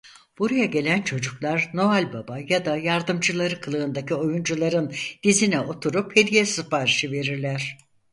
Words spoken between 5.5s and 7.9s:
oturup hediye siparişi verirler.